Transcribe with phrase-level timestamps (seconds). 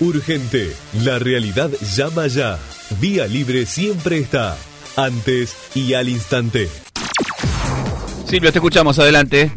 [0.00, 0.72] Urgente.
[1.04, 2.58] La realidad llama ya.
[3.00, 4.56] Vía Libre siempre está.
[4.96, 6.68] Antes y al instante.
[8.26, 9.50] Silvio, te escuchamos, adelante.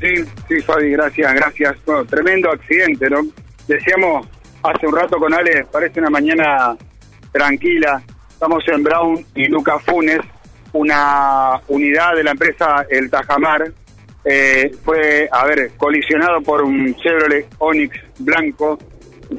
[0.00, 1.76] Sí, sí, Fabi, gracias, gracias.
[1.84, 3.20] Bueno, tremendo accidente, ¿no?
[3.68, 4.26] Decíamos
[4.62, 6.76] hace un rato con Ale, parece una mañana
[7.30, 8.02] tranquila.
[8.30, 10.20] Estamos en Brown y Lucas Funes,
[10.72, 13.72] una unidad de la empresa El Tajamar.
[14.24, 18.78] Eh, fue, a ver, colisionado por un Chevrolet Onix blanco.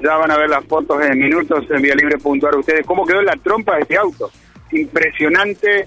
[0.02, 2.86] Ya van a ver las fotos en minutos en Vía Libre puntuar ustedes.
[2.86, 4.32] ¿Cómo quedó la trompa de este auto?
[4.71, 5.86] Impresionante,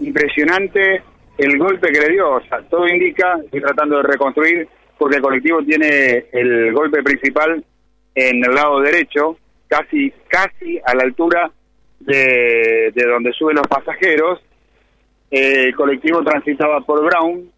[0.00, 1.02] impresionante
[1.38, 2.32] el golpe que le dio.
[2.32, 7.64] O sea, todo indica, estoy tratando de reconstruir, porque el colectivo tiene el golpe principal
[8.14, 11.50] en el lado derecho, casi, casi a la altura
[12.00, 14.40] de, de donde suben los pasajeros.
[15.30, 17.50] El colectivo transitaba por Brown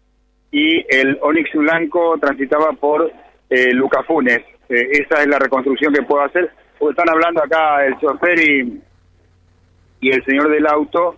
[0.51, 3.11] y el Onix Blanco transitaba por
[3.49, 4.41] eh, Luca Funes.
[4.69, 8.81] Eh, esa es la reconstrucción que puedo hacer, porque están hablando acá el chofer y,
[10.01, 11.15] el señor del auto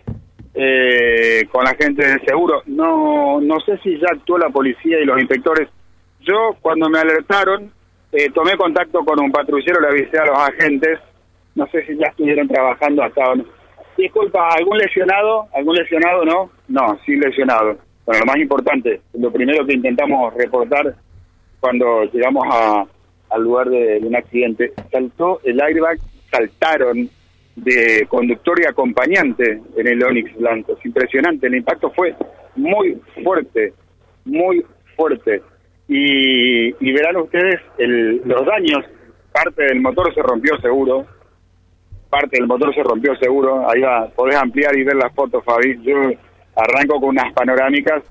[0.56, 2.62] eh, con la gente del seguro.
[2.66, 5.68] No, no sé si ya actuó la policía y los inspectores.
[6.22, 7.72] Yo, cuando me alertaron,
[8.12, 11.00] eh, tomé contacto con un patrullero, le avisé a los agentes.
[11.56, 13.46] No sé si ya estuvieron trabajando hasta no.
[13.98, 15.48] Disculpa, ¿algún lesionado?
[15.54, 16.50] ¿Algún lesionado no?
[16.70, 17.78] No, sí lesionado.
[18.06, 20.96] Bueno, lo más importante, lo primero que intentamos reportar
[21.60, 22.86] cuando llegamos a,
[23.32, 25.98] al lugar de, un accidente, saltó el airbag,
[26.30, 27.10] saltaron
[27.56, 30.74] de conductor y acompañante en el Onix blanco.
[30.78, 32.16] Es impresionante, el impacto fue
[32.56, 33.74] muy fuerte,
[34.26, 34.66] muy
[34.96, 35.42] fuerte.
[35.88, 38.86] Y, y verán ustedes el, los daños,
[39.32, 41.06] parte del motor se rompió seguro,
[42.10, 45.82] parte del motor se rompió seguro, ahí va, podés ampliar y ver las fotos, Fabi.
[45.82, 45.96] Yo
[46.56, 48.04] arranco con unas panorámicas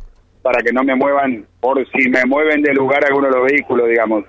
[0.42, 3.88] para que no me muevan, por si me mueven de lugar alguno de los vehículos,
[3.88, 4.24] digamos.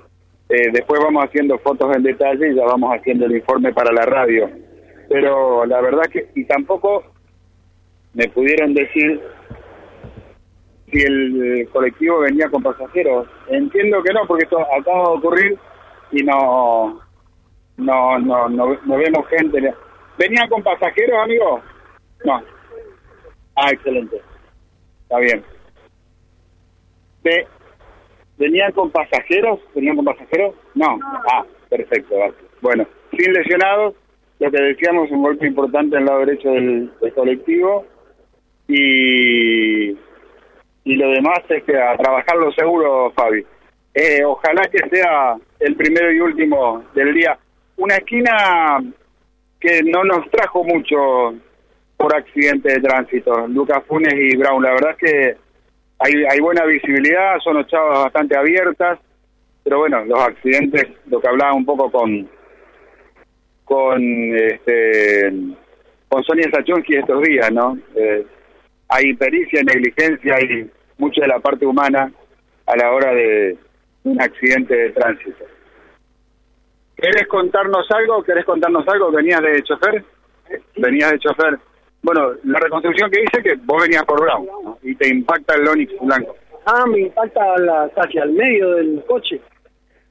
[0.51, 4.03] Eh, después vamos haciendo fotos en detalle y ya vamos haciendo el informe para la
[4.03, 4.49] radio
[5.11, 7.03] pero la verdad que y tampoco
[8.13, 9.21] me pudieron decir
[10.89, 13.27] si el colectivo venía con pasajeros.
[13.49, 15.59] Entiendo que no, porque esto acaba de ocurrir
[16.11, 17.01] y no
[17.77, 19.73] no no no, no vemos gente.
[20.17, 21.61] ¿Venían con pasajeros, amigo?
[22.23, 22.41] No.
[23.55, 24.21] Ah, excelente.
[25.03, 25.43] Está bien.
[27.23, 27.47] Ve,
[28.41, 29.59] ¿Venían con pasajeros?
[29.75, 30.55] ¿Venían con pasajeros?
[30.73, 30.99] No.
[31.31, 32.15] Ah, perfecto.
[32.59, 33.93] Bueno, sin lesionados,
[34.39, 37.85] lo que decíamos, un golpe importante en el lado derecho del, del colectivo
[38.67, 43.45] y, y lo demás es que a trabajar lo seguro, Fabi.
[43.93, 47.37] Eh, ojalá que sea el primero y último del día.
[47.77, 48.79] Una esquina
[49.59, 51.35] que no nos trajo mucho
[51.95, 54.63] por accidente de tránsito, Lucas Funes y Brown.
[54.63, 55.37] La verdad es que
[56.01, 58.99] hay, hay buena visibilidad, son ochavas bastante abiertas,
[59.63, 62.27] pero bueno, los accidentes, lo que hablaba un poco con
[63.63, 64.01] con
[64.35, 65.31] este
[66.09, 67.77] con Sonia Sachunski estos días, ¿no?
[67.95, 68.25] Eh,
[68.89, 72.11] hay pericia, negligencia, hay mucha de la parte humana
[72.65, 73.57] a la hora de
[74.03, 75.45] un accidente de tránsito.
[76.97, 78.23] ¿Querés contarnos algo?
[78.23, 79.11] ¿Querés contarnos algo?
[79.11, 80.03] ¿Venías de chofer?
[80.75, 81.57] ¿Venías de chofer?
[82.01, 84.70] Bueno, la reconstrucción que hice que vos venías por Brown.
[84.83, 86.35] Y te impacta el Onix blanco.
[86.65, 89.41] Ah, me impacta la, casi al medio del coche.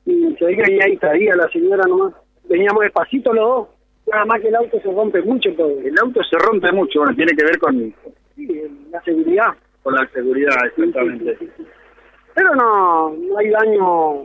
[0.06, 2.14] Y se ve que venía ahí traía la señora nomás.
[2.48, 3.68] Veníamos despacito los dos.
[4.10, 5.78] Nada más que el auto se rompe mucho todo.
[5.80, 7.94] El auto se rompe mucho, bueno, tiene que ver con,
[8.34, 8.48] Sí,
[8.90, 9.54] la seguridad.
[9.82, 11.36] con la seguridad, exactamente.
[11.38, 11.66] Sí, sí, sí.
[12.34, 14.22] Pero no, no hay daño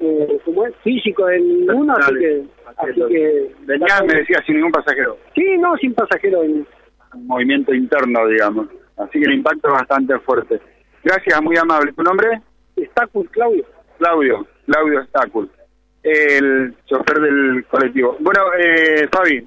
[0.00, 2.44] eh, como es, físico en ninguno, así que...
[2.76, 5.16] Así que Venías, me decía, sin ningún pasajero.
[5.34, 6.40] Sí, no, sin pasajero.
[6.40, 6.64] venía.
[7.14, 8.66] Un movimiento interno, digamos.
[8.96, 10.60] Así que el impacto es bastante fuerte.
[11.02, 11.92] Gracias, muy amable.
[11.92, 12.40] ¿Tu nombre?
[13.12, 13.64] Con Claudio.
[13.98, 15.50] Claudio, Claudio Stacul,
[16.02, 18.16] el chofer del colectivo.
[18.20, 19.46] Bueno, eh, Fabi,